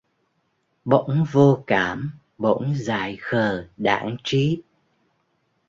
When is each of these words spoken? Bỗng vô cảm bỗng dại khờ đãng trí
Bỗng 0.85 1.25
vô 1.31 1.63
cảm 1.67 2.11
bỗng 2.37 2.75
dại 2.75 3.17
khờ 3.21 3.67
đãng 3.77 4.17
trí 4.23 4.61